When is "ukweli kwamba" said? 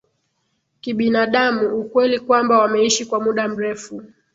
1.79-2.59